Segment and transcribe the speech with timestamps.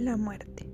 [0.00, 0.66] La muerte.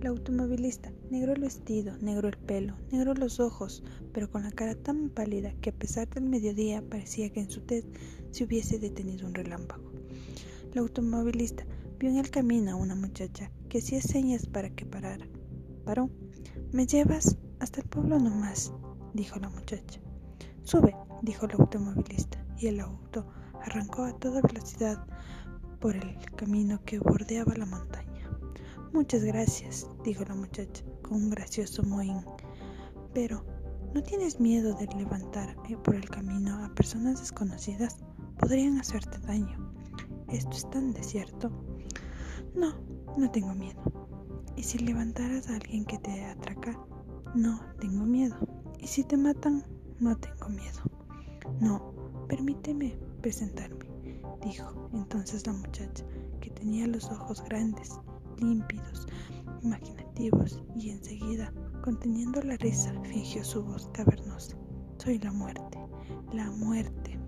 [0.00, 4.74] La automovilista, negro el vestido, negro el pelo, negro los ojos, pero con la cara
[4.74, 7.86] tan pálida que a pesar del mediodía parecía que en su tez
[8.32, 9.92] se hubiese detenido un relámpago.
[10.74, 11.64] La automovilista
[12.00, 15.28] vio en el camino a una muchacha que hacía señas para que parara.
[15.84, 16.10] Paró.
[16.72, 18.72] ¿Me llevas hasta el pueblo nomás?
[19.14, 20.00] dijo la muchacha.
[20.64, 23.28] Sube, dijo el automovilista, y el auto
[23.60, 25.06] arrancó a toda velocidad
[25.78, 28.12] por el camino que bordeaba la montaña.
[28.92, 32.24] Muchas gracias, dijo la muchacha con un gracioso mohín.
[33.14, 33.44] Pero,
[33.94, 37.98] ¿no tienes miedo de levantar eh, por el camino a personas desconocidas?
[38.38, 39.72] Podrían hacerte daño.
[40.28, 41.50] Esto es tan desierto.
[42.54, 42.74] No,
[43.16, 43.82] no tengo miedo.
[44.56, 46.78] ¿Y si levantaras a alguien que te atraca?
[47.34, 48.36] No, tengo miedo.
[48.78, 49.64] ¿Y si te matan?
[50.00, 50.80] No tengo miedo.
[51.60, 51.94] No,
[52.28, 53.92] permíteme presentarme
[54.44, 56.04] dijo entonces la muchacha,
[56.40, 57.98] que tenía los ojos grandes,
[58.38, 59.06] límpidos,
[59.62, 61.52] imaginativos, y enseguida,
[61.82, 64.56] conteniendo la risa, fingió su voz cavernosa.
[64.98, 65.78] Soy la muerte,
[66.32, 67.18] la muerte.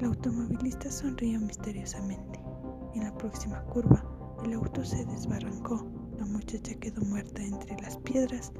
[0.00, 2.40] La automovilista sonrió misteriosamente.
[2.94, 4.04] En la próxima curva,
[4.44, 5.86] el auto se desbarrancó.
[6.18, 8.52] La muchacha quedó muerta entre las piedras.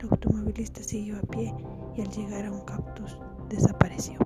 [0.00, 1.54] La automovilista siguió a pie
[1.96, 4.25] y al llegar a un cactus desapareció.